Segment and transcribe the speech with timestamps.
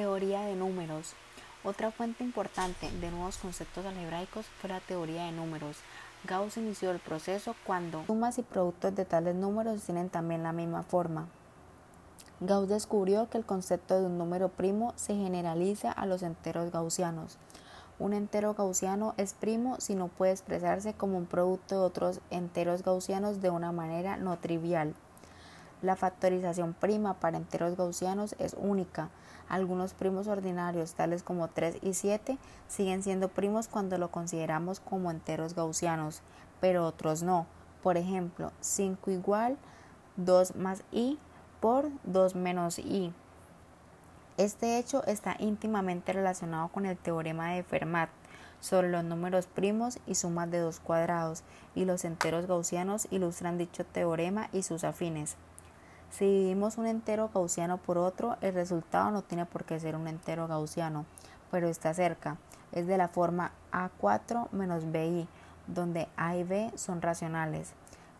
[0.00, 1.12] Teoría de números.
[1.62, 5.76] Otra fuente importante de nuevos conceptos algebraicos fue la teoría de números.
[6.24, 10.84] Gauss inició el proceso cuando sumas y productos de tales números tienen también la misma
[10.84, 11.28] forma.
[12.40, 17.36] Gauss descubrió que el concepto de un número primo se generaliza a los enteros gaussianos.
[17.98, 22.82] Un entero gaussiano es primo si no puede expresarse como un producto de otros enteros
[22.82, 24.94] gaussianos de una manera no trivial.
[25.82, 29.08] La factorización prima para enteros gaussianos es única.
[29.48, 35.10] Algunos primos ordinarios, tales como 3 y 7, siguen siendo primos cuando lo consideramos como
[35.10, 36.22] enteros gaussianos,
[36.60, 37.46] pero otros no.
[37.82, 39.56] Por ejemplo, 5 igual
[40.16, 41.18] 2 más i
[41.60, 43.14] por 2 menos i.
[44.36, 48.10] Este hecho está íntimamente relacionado con el teorema de Fermat
[48.60, 51.42] sobre los números primos y sumas de dos cuadrados,
[51.74, 55.36] y los enteros gaussianos ilustran dicho teorema y sus afines.
[56.10, 60.08] Si dividimos un entero gaussiano por otro, el resultado no tiene por qué ser un
[60.08, 61.06] entero gaussiano,
[61.50, 62.36] pero está cerca.
[62.72, 65.28] Es de la forma A4 menos BI,
[65.68, 67.72] donde A y B son racionales.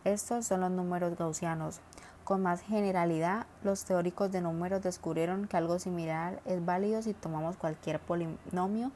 [0.05, 1.81] Estos son los números gaussianos.
[2.23, 7.57] Con más generalidad, los teóricos de números descubrieron que algo similar es válido si tomamos
[7.57, 8.91] cualquier polinomio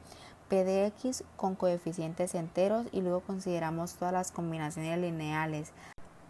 [0.47, 5.73] p de x con coeficientes enteros y luego consideramos todas las combinaciones lineales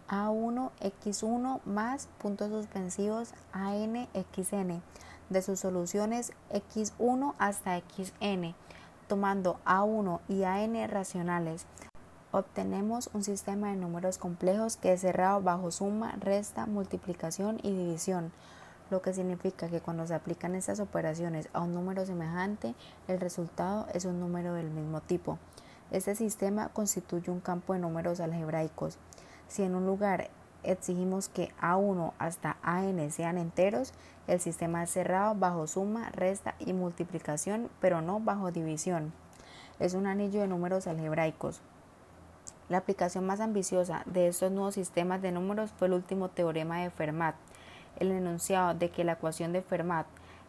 [0.08, 4.82] a1 x1 más puntos suspensivos an xn
[5.30, 8.54] de sus soluciones x1 hasta xn,
[9.08, 11.66] tomando a1 y an racionales
[12.36, 18.30] obtenemos un sistema de números complejos que es cerrado bajo suma, resta, multiplicación y división,
[18.90, 22.74] lo que significa que cuando se aplican estas operaciones a un número semejante,
[23.08, 25.38] el resultado es un número del mismo tipo.
[25.90, 28.98] Este sistema constituye un campo de números algebraicos.
[29.48, 30.30] Si en un lugar
[30.62, 33.92] exigimos que A1 hasta AN sean enteros,
[34.26, 39.12] el sistema es cerrado bajo suma, resta y multiplicación, pero no bajo división.
[39.78, 41.60] Es un anillo de números algebraicos.
[42.68, 46.90] La aplicación más ambiciosa de estos nuevos sistemas de números fue el último teorema de
[46.90, 47.36] Fermat,
[48.00, 50.06] el enunciado de que la ecuación de Fermat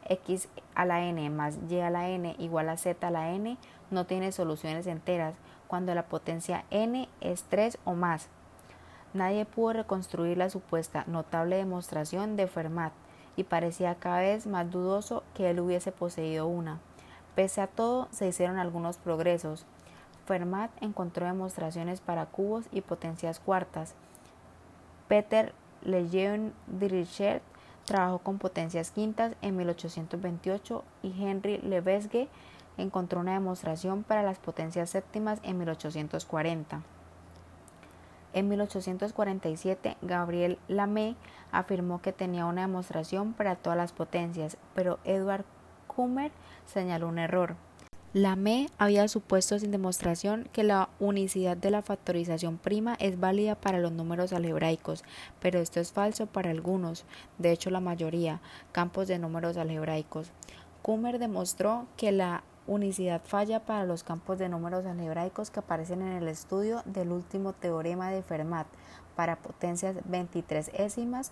[0.10, 3.58] x a la n más y a la n igual a z a la n
[3.92, 5.36] no tiene soluciones enteras
[5.68, 8.30] cuando la potencia n es 3 o más.
[9.18, 12.94] Nadie pudo reconstruir la supuesta notable demostración de Fermat
[13.36, 16.78] y parecía cada vez más dudoso que él hubiese poseído una.
[17.34, 19.66] Pese a todo, se hicieron algunos progresos.
[20.28, 23.96] Fermat encontró demostraciones para cubos y potencias cuartas.
[25.08, 25.52] Peter
[25.82, 27.42] Lejeune Dirichlet
[27.86, 32.28] trabajó con potencias quintas en 1828 y Henry Lebesgue
[32.78, 36.84] encontró una demostración para las potencias séptimas en 1840.
[38.38, 41.16] En 1847, Gabriel Lamé
[41.52, 45.44] afirmó que tenía una demostración para todas las potencias, pero Edward
[45.88, 46.32] Kummer
[46.68, 47.56] señaló un error.
[48.14, 53.80] Lamé había supuesto sin demostración que la unicidad de la factorización prima es válida para
[53.80, 55.04] los números algebraicos,
[55.40, 57.06] pero esto es falso para algunos,
[57.40, 58.40] de hecho la mayoría,
[58.72, 60.32] campos de números algebraicos.
[60.84, 66.14] Kummer demostró que la unicidad falla para los campos de números algebraicos que aparecen en
[66.14, 68.68] el estudio del último teorema de Fermat
[69.16, 71.32] para potencias 23 ésimas,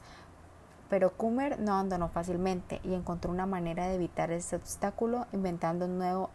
[0.89, 5.97] pero Kummer no abandonó fácilmente y encontró una manera de evitar este obstáculo inventando un
[5.97, 6.29] nuevo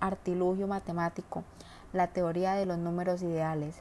[0.00, 1.44] artilugio matemático,
[1.92, 3.76] la teoría de los números ideales.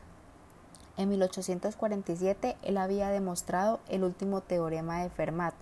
[0.97, 5.53] En 1847 él había demostrado el último teorema de Fermat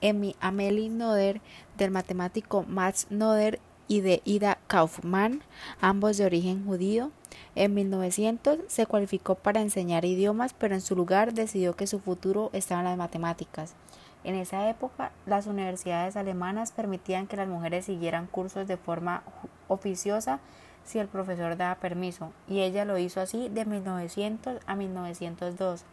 [0.00, 1.42] En Amélie Noder
[1.76, 5.42] del matemático Max Noder y de Ida Kaufmann,
[5.80, 7.10] ambos de origen judío,
[7.54, 12.48] en 1900 se cualificó para enseñar idiomas, pero en su lugar decidió que su futuro
[12.54, 13.74] estaba en las matemáticas.
[14.24, 19.22] En esa época, las universidades alemanas permitían que las mujeres siguieran cursos de forma
[19.68, 20.38] oficiosa
[20.84, 25.84] si el profesor daba permiso, y ella lo hizo así de 1900 a 1902.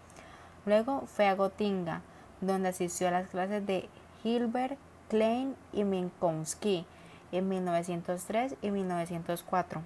[0.65, 2.01] Luego fue a Gotinga,
[2.41, 3.89] donde asistió a las clases de
[4.23, 4.77] Hilbert,
[5.09, 6.85] Klein y Minkowski
[7.31, 9.81] en 1903 y 1904.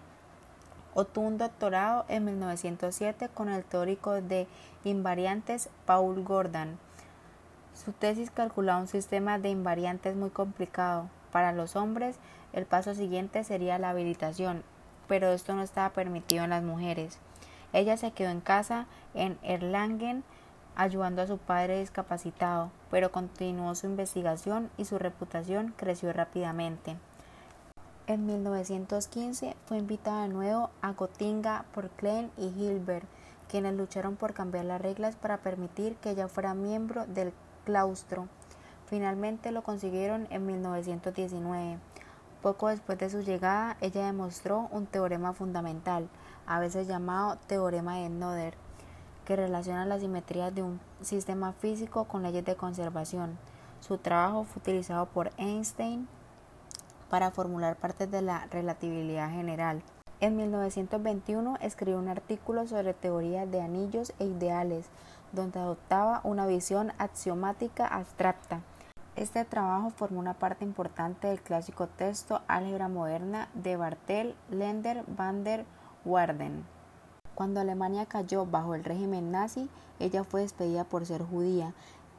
[0.96, 4.48] Obtuvo un doctorado en 1907 con el teórico de
[4.84, 6.78] invariantes Paul Gordon.
[7.74, 11.10] Su tesis calculaba un sistema de invariantes muy complicado.
[11.32, 12.18] Para los hombres,
[12.54, 14.64] el paso siguiente sería la habilitación,
[15.08, 17.18] pero esto no estaba permitido en las mujeres.
[17.74, 18.86] Ella se quedó en casa
[19.16, 20.24] en Erlangen
[20.76, 26.96] ayudando a su padre discapacitado, pero continuó su investigación y su reputación creció rápidamente.
[28.06, 33.06] En 1915 fue invitada de nuevo a Gotinga por Klein y Hilbert,
[33.50, 38.28] quienes lucharon por cambiar las reglas para permitir que ella fuera miembro del claustro.
[38.88, 41.80] Finalmente lo consiguieron en 1919.
[42.42, 46.10] Poco después de su llegada, ella demostró un teorema fundamental,
[46.46, 48.56] a veces llamado teorema de Noether,
[49.26, 53.38] que relaciona las simetrías de un sistema físico con leyes de conservación.
[53.80, 56.08] Su trabajo fue utilizado por Einstein
[57.10, 59.82] para formular partes de la relatividad general.
[60.24, 64.86] En 1921 escribió un artículo sobre teoría de anillos e ideales,
[65.34, 68.62] donde adoptaba una visión axiomática abstracta.
[69.18, 75.44] Este trabajo formó una parte importante del clásico texto Álgebra moderna de Bartel, Lender, van
[75.44, 75.66] der
[76.06, 76.66] Warden.
[77.36, 81.74] Cuando Alemania cayó bajo el régimen nazi, ella fue despedida por ser judía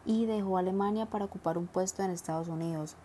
[0.05, 2.97] y dejó Alemania para ocupar un puesto en Estados Unidos.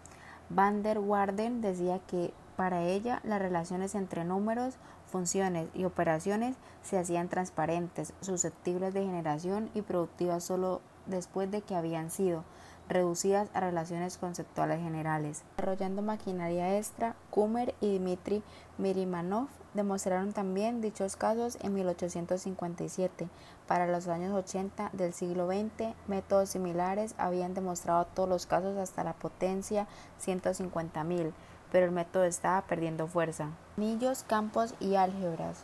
[0.49, 4.75] Van der Warden decía que para ella las relaciones entre números,
[5.05, 11.75] funciones y operaciones se hacían transparentes, susceptibles de generación y productivas solo después de que
[11.75, 12.43] habían sido
[12.89, 15.43] reducidas a relaciones conceptuales generales.
[15.55, 18.43] Desarrollando maquinaria extra, Kummer y Dmitry
[18.77, 23.29] Mirimanov demostraron también dichos casos en 1857.
[23.67, 29.05] Para los años 80 del siglo XX, métodos similares habían demostrado todos los casos hasta
[29.05, 29.87] la potencia
[30.21, 31.31] 150.000,
[31.71, 33.49] pero el método estaba perdiendo fuerza.
[33.77, 35.63] Anillos, campos y álgebras.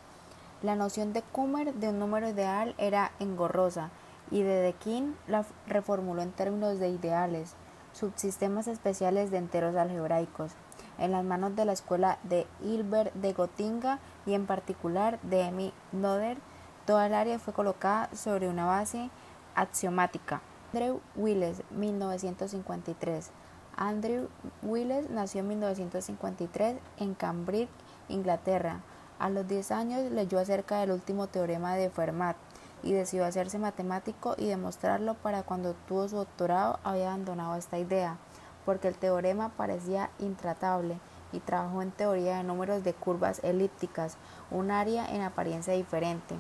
[0.62, 3.90] La noción de Kummer de un número ideal era engorrosa
[4.32, 7.56] y de Deakin la reformuló en términos de ideales,
[7.94, 10.52] subsistemas especiales de enteros algebraicos,
[10.98, 15.74] en las manos de la escuela de Hilbert de Gotinga y en particular de Emmy
[15.92, 16.38] Noether,
[16.86, 19.10] toda el área fue colocada sobre una base
[19.56, 20.42] axiomática.
[20.74, 23.32] Andrew Wiles, 1953.
[23.78, 24.30] Andrew
[24.64, 27.70] Wiles nació en 1953 en Cambridge,
[28.08, 28.82] Inglaterra.
[29.20, 32.38] A los 10 años leyó acerca del último teorema de Fermat,
[32.86, 38.18] y decidió hacerse matemático y demostrarlo para cuando tuvo su doctorado había abandonado esta idea,
[38.64, 41.00] porque el teorema parecía intratable
[41.32, 44.18] y trabajó en teoría de números de curvas elípticas,
[44.52, 46.36] un área en apariencia diferente.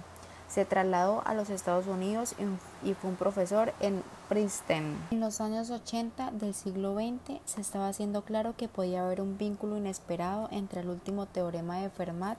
[0.47, 2.35] Se trasladó a los Estados Unidos
[2.83, 4.95] y fue un profesor en Princeton.
[5.11, 9.37] En los años 80 del siglo XX se estaba haciendo claro que podía haber un
[9.37, 12.37] vínculo inesperado entre el último teorema de Fermat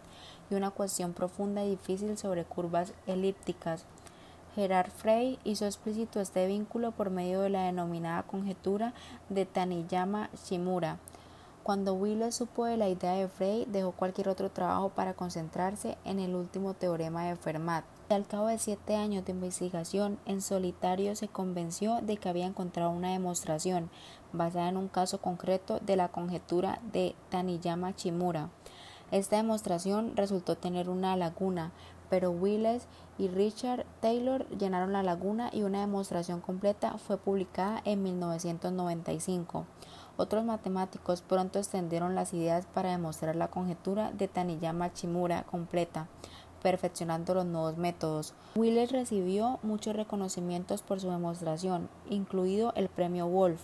[0.50, 3.84] y una cuestión profunda y difícil sobre curvas elípticas.
[4.54, 8.94] Gerard Frey hizo explícito este vínculo por medio de la denominada conjetura
[9.28, 10.96] de Taniyama-Shimura.
[11.62, 16.20] Cuando Wheeler supo de la idea de Frey, dejó cualquier otro trabajo para concentrarse en
[16.20, 17.84] el último teorema de Fermat.
[18.08, 22.90] Al cabo de siete años de investigación en solitario se convenció de que había encontrado
[22.90, 23.90] una demostración
[24.32, 28.50] basada en un caso concreto de la conjetura de Taniyama-Shimura.
[29.10, 31.72] Esta demostración resultó tener una laguna,
[32.08, 32.86] pero Willis
[33.18, 39.66] y Richard Taylor llenaron la laguna y una demostración completa fue publicada en 1995.
[40.16, 46.06] Otros matemáticos pronto extendieron las ideas para demostrar la conjetura de Taniyama-Chimura completa,
[46.62, 48.34] perfeccionando los nuevos métodos.
[48.54, 53.60] Willis recibió muchos reconocimientos por su demostración, incluido el premio Wolf,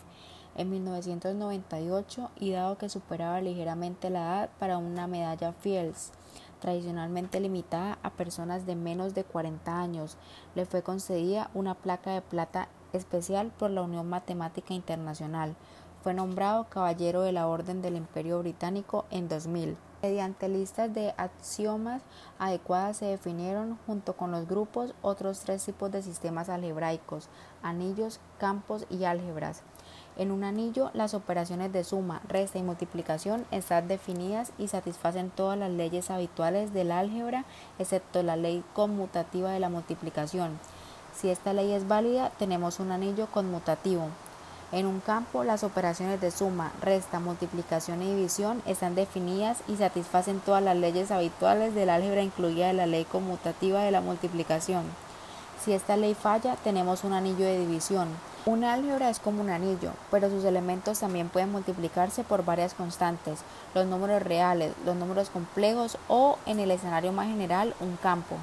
[0.56, 6.12] en 1998 y dado que superaba ligeramente la edad para una medalla Fields,
[6.60, 10.16] tradicionalmente limitada a personas de menos de 40 años,
[10.54, 15.56] le fue concedida una placa de plata especial por la Unión Matemática Internacional.
[16.02, 19.76] Fue nombrado Caballero de la Orden del Imperio Británico en 2000.
[20.02, 22.02] Mediante listas de axiomas
[22.40, 27.28] adecuadas se definieron junto con los grupos otros tres tipos de sistemas algebraicos,
[27.62, 29.62] anillos, campos y álgebras.
[30.16, 35.56] En un anillo, las operaciones de suma, resta y multiplicación están definidas y satisfacen todas
[35.56, 37.44] las leyes habituales del álgebra,
[37.78, 40.58] excepto la ley conmutativa de la multiplicación.
[41.14, 44.08] Si esta ley es válida, tenemos un anillo conmutativo.
[44.72, 50.40] En un campo, las operaciones de suma, resta, multiplicación y división están definidas y satisfacen
[50.40, 54.84] todas las leyes habituales del álgebra, incluida la ley conmutativa de la multiplicación.
[55.62, 58.08] Si esta ley falla, tenemos un anillo de división.
[58.46, 63.40] Un álgebra es como un anillo, pero sus elementos también pueden multiplicarse por varias constantes,
[63.74, 68.36] los números reales, los números complejos o, en el escenario más general, un campo.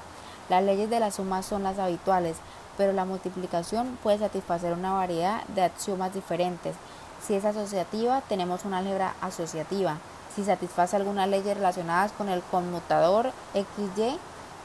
[0.47, 2.37] Las leyes de la suma son las habituales,
[2.79, 6.77] pero la multiplicación puede satisfacer una variedad de axiomas diferentes.
[7.21, 9.97] Si es asociativa, tenemos una álgebra asociativa.
[10.33, 14.17] Si satisface algunas leyes relacionadas con el conmutador XY,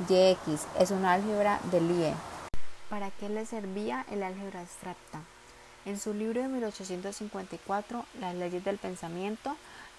[0.08, 2.14] YX es una álgebra de Lie.
[2.88, 5.18] ¿Para qué le servía el álgebra abstracta?
[5.84, 9.56] En su libro de 1854, Las leyes del pensamiento,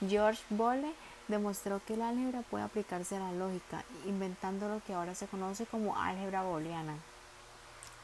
[0.08, 0.94] George Boole
[1.28, 5.66] demostró que el álgebra puede aplicarse a la lógica, inventando lo que ahora se conoce
[5.66, 6.96] como álgebra booleana.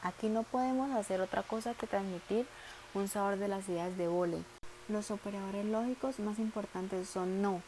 [0.02, 2.46] Aquí no podemos hacer otra cosa que transmitir
[2.94, 4.42] un sabor de las ideas de Bole.
[4.88, 7.62] Los operadores lógicos más importantes son no,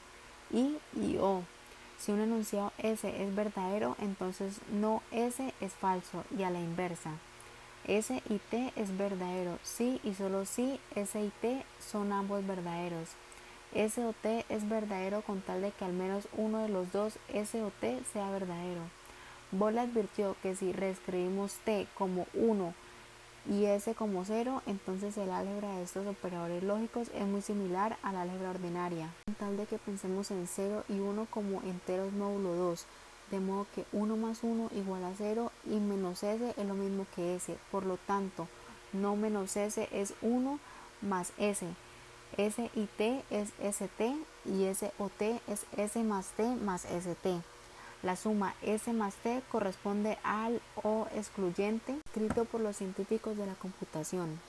[0.51, 1.43] y y o.
[1.99, 7.13] Si un enunciado S es verdadero, entonces no S es falso y a la inversa.
[7.87, 13.11] S y T es verdadero, sí y solo sí, S y T son ambos verdaderos.
[13.75, 17.15] S o T es verdadero con tal de que al menos uno de los dos
[17.29, 18.83] S o T sea verdadero.
[19.59, 22.75] Bolle advirtió que si reescribimos T como 1
[23.49, 28.13] y S como 0, entonces el álgebra de estos operadores lógicos es muy similar a
[28.13, 32.55] la álgebra ordinaria, con tal de que pensemos en 0 y 1 como enteros módulo
[32.55, 32.85] 2,
[33.31, 37.07] de modo que 1 más 1 igual a 0 y menos S es lo mismo
[37.15, 38.49] que S, por lo tanto,
[38.93, 40.59] no menos S es 1
[41.01, 41.65] más S.
[42.37, 47.54] S y T es ST y S o T es S más T más ST.
[48.05, 53.55] La suma S más T corresponde al O excluyente escrito por los científicos de la
[53.55, 54.41] computación.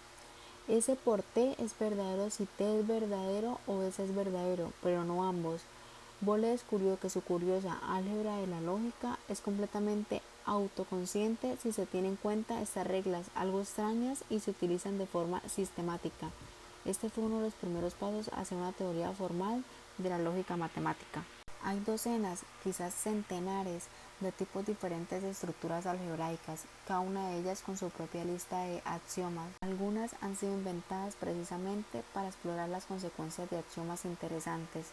[0.68, 5.24] S por T es verdadero si T es verdadero o S es verdadero, pero no
[5.24, 5.62] ambos.
[6.20, 12.12] Bolle descubrió que su curiosa álgebra de la lógica es completamente autoconsciente si se tienen
[12.12, 16.30] en cuenta estas reglas algo extrañas y se utilizan de forma sistemática.
[16.84, 19.64] Este fue uno de los primeros pasos hacia una teoría formal
[19.98, 21.24] de la lógica matemática.
[21.66, 23.86] Hay docenas, quizás centenares,
[24.20, 28.84] de tipos diferentes de estructuras algebraicas, cada una de ellas con su propia lista de
[28.86, 29.50] axiomas.
[29.62, 34.86] Algunas han sido inventadas precisamente para explorar las consecuencias de axiomas interesantes,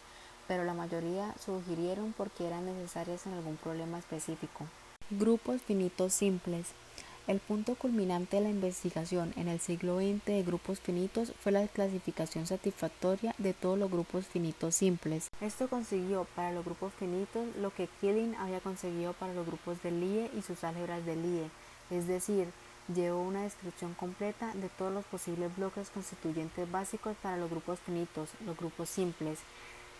[0.47, 4.65] pero la mayoría surgieron porque eran necesarias en algún problema específico.
[5.11, 6.69] Grupos finitos simples.
[7.25, 11.65] El punto culminante de la investigación en el siglo XX de grupos finitos fue la
[11.69, 15.29] clasificación satisfactoria de todos los grupos finitos simples.
[15.39, 19.91] Esto consiguió para los grupos finitos lo que Killing había conseguido para los grupos de
[19.91, 21.49] Lie y sus álgebras de Lie,
[21.91, 22.49] es decir,
[22.93, 28.31] llevó una descripción completa de todos los posibles bloques constituyentes básicos para los grupos finitos,
[28.45, 29.39] los grupos simples.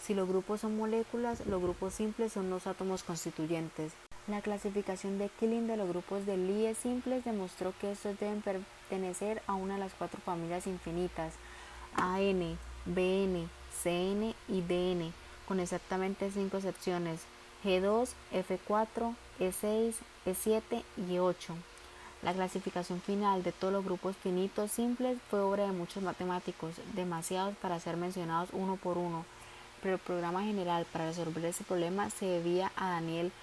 [0.05, 3.93] Si los grupos son moléculas, los grupos simples son los átomos constituyentes.
[4.25, 9.41] La clasificación de Killing de los grupos de Lie simples demostró que estos deben pertenecer
[9.47, 11.33] a una de las cuatro familias infinitas,
[11.95, 13.49] AN, BN,
[13.83, 15.11] CN y DN,
[15.45, 17.19] con exactamente cinco excepciones,
[17.65, 19.93] G2, F4, E6,
[20.25, 21.53] E7 y E8.
[22.21, 27.57] La clasificación final de todos los grupos finitos simples fue obra de muchos matemáticos, demasiados
[27.57, 29.25] para ser mencionados uno por uno,
[29.81, 33.33] pero el programa general para resolver ese problema se debía a Daniel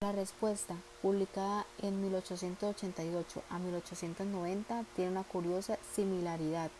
[0.00, 6.70] la respuesta, publicada en 1888 a 1890, tiene una curiosa similaridad.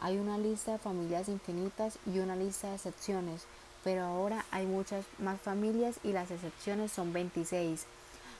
[0.00, 3.44] Hay una lista de familias infinitas y una lista de excepciones,
[3.84, 7.84] pero ahora hay muchas más familias y las excepciones son 26.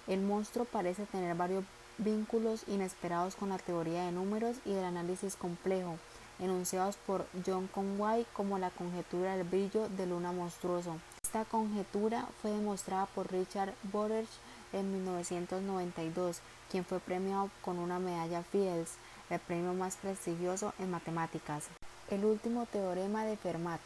[0.07, 1.65] El monstruo parece tener varios
[1.97, 5.97] vínculos inesperados con la teoría de números y el análisis complejo,
[6.39, 10.97] enunciados por John Conway como la conjetura del brillo de luna monstruoso.
[11.23, 14.29] Esta conjetura fue demostrada por Richard Borders
[14.73, 16.41] en 1992,
[16.71, 18.95] quien fue premiado con una medalla Fields,
[19.31, 21.69] el premio más prestigioso en matemáticas.
[22.11, 23.81] El último teorema de Fermat.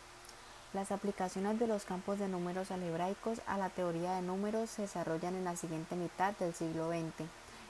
[0.73, 5.35] Las aplicaciones de los campos de números algebraicos a la teoría de números se desarrollan
[5.35, 7.29] en la siguiente mitad del siglo XX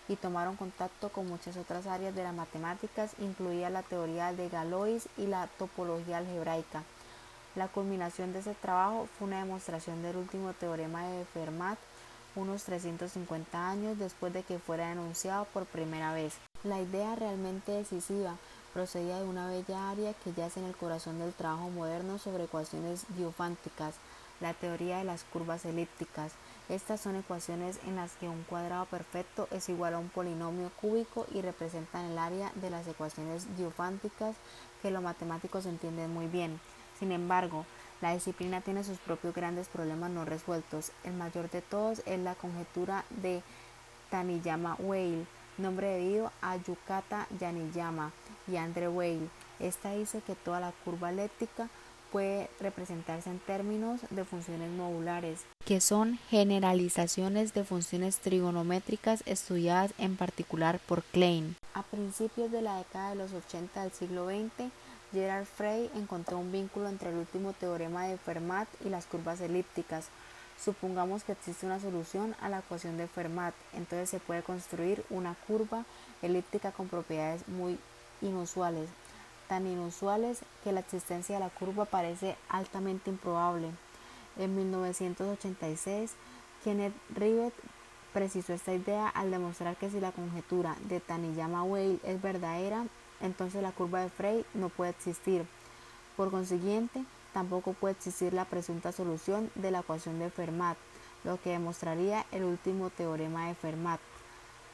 [0.09, 5.09] y tomaron contacto con muchas otras áreas de las matemáticas, incluida la teoría de Galois
[5.17, 6.83] y la topología algebraica.
[7.55, 11.79] La culminación de ese trabajo fue una demostración del último teorema de Fermat
[12.35, 16.35] unos 350 años después de que fuera enunciado por primera vez.
[16.65, 18.37] La idea realmente decisiva
[18.73, 23.05] procedía de una bella área que yace en el corazón del trabajo moderno sobre ecuaciones
[23.17, 23.97] diofánticas,
[24.41, 26.33] la teoría de las curvas elípticas.
[26.69, 31.27] Estas son ecuaciones en las que un cuadrado perfecto es igual a un polinomio cúbico
[31.35, 34.37] y representan el área de las ecuaciones diofánticas
[34.81, 36.61] que los matemáticos entienden muy bien.
[36.99, 37.67] Sin embargo,
[38.01, 40.93] la disciplina tiene sus propios grandes problemas no resueltos.
[41.05, 43.43] El mayor de todos es la conjetura de
[44.11, 45.27] Taniyama-Weil,
[45.59, 48.13] nombre debido a Yukata Yaniyama
[48.49, 49.31] y Andre Weil.
[49.61, 51.69] Esta dice que toda la curva elíptica
[52.13, 60.17] puede representarse en términos de funciones modulares, que son generalizaciones de funciones trigonométricas estudiadas en
[60.17, 61.57] particular por Klein.
[61.75, 64.71] A principios de la década de los 80 del siglo XX,
[65.13, 70.09] Gerard Frey encontró un vínculo entre el último teorema de Fermat y las curvas elípticas.
[70.63, 75.35] Supongamos que existe una solución a la ecuación de Fermat, entonces se puede construir una
[75.47, 75.85] curva
[76.21, 77.79] elíptica con propiedades muy
[78.21, 78.89] inusuales,
[79.53, 83.69] tan inusuales que la existencia de la curva parece altamente improbable.
[84.39, 86.13] En 1986,
[86.65, 87.53] Kenneth Rivet
[88.15, 92.87] precisó esta idea al demostrar que si la conjetura de Taniyama-Weil es verdadera,
[93.21, 95.45] entonces la curva de Frey no puede existir.
[96.17, 97.05] Por consiguiente,
[97.35, 100.79] tampoco puede existir la presunta solución de la ecuación de Fermat,
[101.25, 104.01] lo que demostraría el último teorema de Fermat.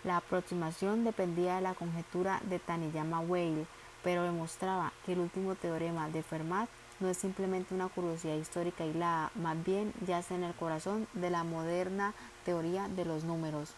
[0.04, 3.66] La aproximación dependía de la conjetura de Taniyama-Weil,
[4.02, 6.68] pero demostraba que el último teorema de Fermat
[7.00, 11.44] no es simplemente una curiosidad histórica aislada, más bien yace en el corazón de la
[11.44, 13.70] moderna teoría de los números.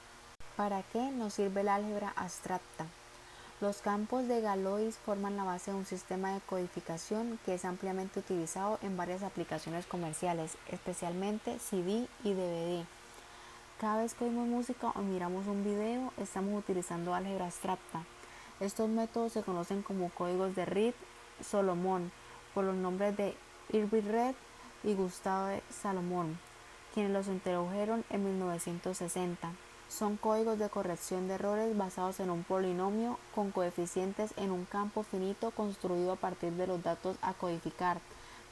[0.57, 2.87] ¿Para qué nos sirve el álgebra abstracta?
[3.61, 8.21] Los campos de Galois forman la base de un sistema de codificación que es ampliamente
[8.21, 12.87] utilizado en varias aplicaciones comerciales, especialmente CD y DVD.
[13.79, 18.05] Cada vez que oímos música o miramos un video, estamos utilizando álgebra abstracta.
[18.61, 20.95] Estos métodos se conocen como códigos de Reed
[21.43, 22.13] Solomon
[22.55, 23.35] por los nombres de
[23.73, 24.35] Irving Reed
[24.85, 26.39] y Gustavo Salomón,
[26.93, 29.51] quienes los introdujeron en 1960
[29.91, 35.03] son códigos de corrección de errores basados en un polinomio con coeficientes en un campo
[35.03, 37.99] finito construido a partir de los datos a codificar,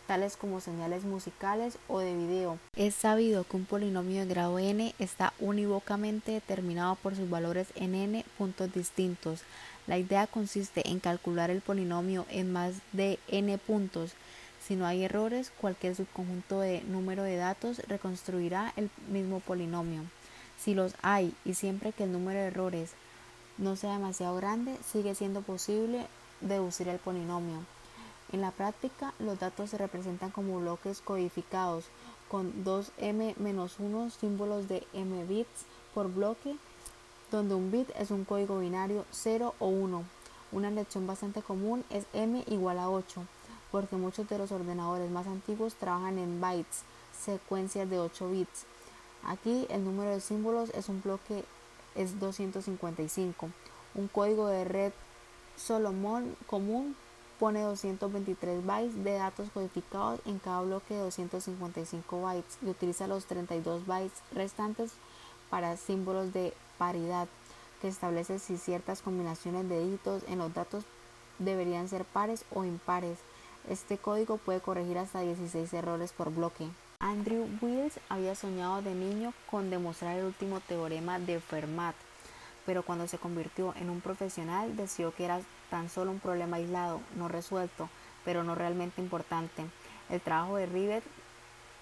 [0.08, 2.58] tales como señales musicales o de video.
[2.74, 7.94] Es sabido que un polinomio de grado n está unívocamente determinado por sus valores en
[7.94, 9.42] n puntos distintos.
[9.88, 14.12] La idea consiste en calcular el polinomio en más de n puntos.
[14.64, 20.02] Si no hay errores, cualquier subconjunto de número de datos reconstruirá el mismo polinomio.
[20.58, 22.90] Si los hay y siempre que el número de errores
[23.56, 26.06] no sea demasiado grande, sigue siendo posible
[26.42, 27.64] deducir el polinomio.
[28.30, 31.86] En la práctica, los datos se representan como bloques codificados
[32.28, 36.56] con 2m-1 símbolos de m bits por bloque,
[37.30, 40.04] donde un bit es un código binario 0 o 1.
[40.52, 43.22] Una lección bastante común es m igual a 8,
[43.70, 46.82] porque muchos de los ordenadores más antiguos trabajan en bytes,
[47.18, 48.64] secuencias de 8 bits.
[49.24, 51.44] Aquí el número de símbolos es un bloque
[51.94, 53.50] es 255.
[53.94, 54.92] Un código de red
[55.56, 56.96] Solomon común
[57.38, 63.26] pone 223 bytes de datos codificados en cada bloque de 255 bytes y utiliza los
[63.26, 64.92] 32 bytes restantes
[65.50, 67.28] para símbolos de paridad
[67.80, 70.84] que establece si ciertas combinaciones de dígitos en los datos
[71.38, 73.18] deberían ser pares o impares.
[73.68, 76.68] Este código puede corregir hasta 16 errores por bloque.
[77.00, 81.94] Andrew Wiles había soñado de niño con demostrar el último teorema de Fermat,
[82.66, 87.00] pero cuando se convirtió en un profesional decidió que era tan solo un problema aislado,
[87.16, 87.88] no resuelto,
[88.24, 89.64] pero no realmente importante.
[90.10, 91.04] El trabajo de Rivet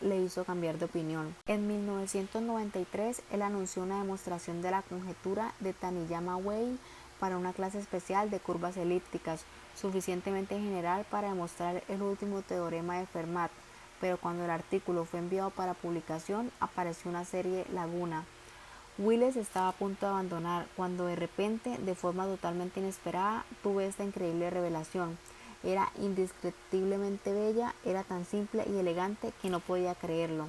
[0.01, 1.35] le hizo cambiar de opinión.
[1.47, 6.79] En 1993, él anunció una demostración de la conjetura de Taniyama-Weil
[7.21, 13.07] para una clase especial de curvas elípticas, suficientemente general para demostrar el último teorema de
[13.07, 13.51] Fermat
[14.01, 18.25] pero cuando el artículo fue enviado para publicación apareció una serie laguna.
[18.99, 24.05] Willis estaba a punto de abandonar cuando de repente, de forma totalmente inesperada, tuve esta
[24.05, 25.19] increíble revelación.
[25.63, 30.49] Era indescriptiblemente bella, era tan simple y elegante que no podía creerlo.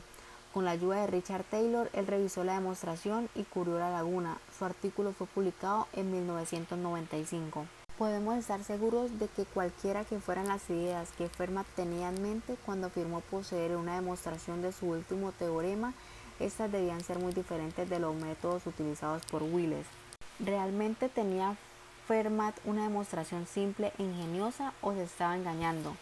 [0.53, 4.37] Con la ayuda de Richard Taylor, él revisó la demostración y cubrió la laguna.
[4.57, 7.65] Su artículo fue publicado en 1995.
[7.97, 12.55] Podemos estar seguros de que cualquiera que fueran las ideas que Fermat tenía en mente
[12.65, 15.93] cuando afirmó poseer una demostración de su último teorema,
[16.39, 19.87] estas debían ser muy diferentes de los métodos utilizados por Willis.
[20.39, 21.57] ¿Realmente tenía
[22.07, 25.93] Fermat una demostración simple e ingeniosa o se estaba engañando?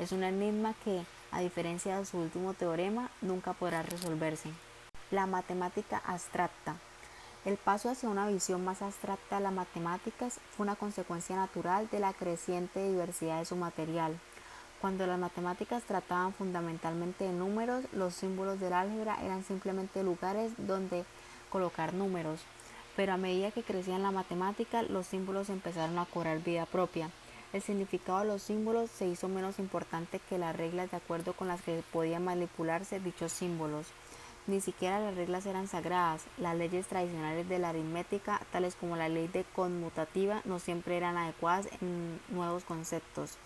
[0.00, 4.50] Es un enigma que, a diferencia de su último teorema, nunca podrá resolverse.
[5.12, 6.74] La matemática abstracta.
[7.44, 12.00] El paso hacia una visión más abstracta de las matemáticas fue una consecuencia natural de
[12.00, 14.18] la creciente diversidad de su material.
[14.80, 21.04] Cuando las matemáticas trataban fundamentalmente de números, los símbolos del álgebra eran simplemente lugares donde
[21.50, 22.40] colocar números.
[22.96, 27.10] Pero a medida que crecía la matemática, los símbolos empezaron a cobrar vida propia.
[27.52, 31.48] El significado de los símbolos se hizo menos importante que las reglas de acuerdo con
[31.48, 33.86] las que podían manipularse dichos símbolos.
[34.46, 36.24] Ni siquiera las reglas eran sagradas.
[36.38, 41.16] Las leyes tradicionales de la aritmética, tales como la ley de conmutativa, no siempre eran
[41.16, 43.36] adecuadas en nuevos conceptos.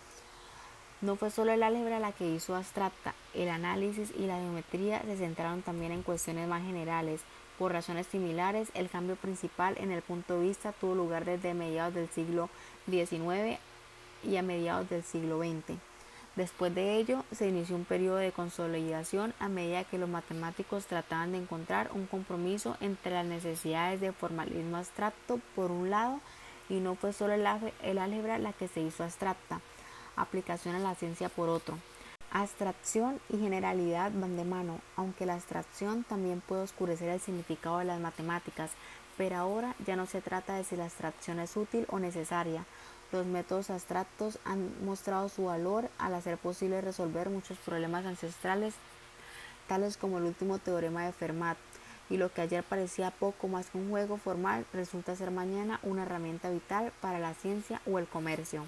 [0.99, 5.17] No fue solo el álgebra la que hizo abstracta, el análisis y la geometría se
[5.17, 7.21] centraron también en cuestiones más generales.
[7.57, 11.93] Por razones similares, el cambio principal en el punto de vista tuvo lugar desde mediados
[11.93, 12.49] del siglo
[12.89, 13.59] XIX
[14.23, 15.77] y a mediados del siglo XX.
[16.35, 21.31] Después de ello, se inició un periodo de consolidación a medida que los matemáticos trataban
[21.31, 26.19] de encontrar un compromiso entre las necesidades de formalismo abstracto por un lado
[26.69, 29.61] y no fue solo el, álgebra la que se hizo abstracta,
[30.15, 31.79] aplicación a la ciencia por otro.
[32.31, 37.85] Abstracción y generalidad van de mano, aunque la abstracción también puede oscurecer el significado de
[37.85, 38.71] las matemáticas,
[39.17, 42.65] pero ahora ya no se trata de si la abstracción es útil o necesaria,
[43.11, 48.73] los métodos abstractos han mostrado su valor al hacer posible resolver muchos problemas ancestrales,
[49.67, 51.57] tales como el último teorema de Fermat,
[52.09, 56.03] y lo que ayer parecía poco más que un juego formal resulta ser mañana una
[56.03, 58.65] herramienta vital para la ciencia o el comercio.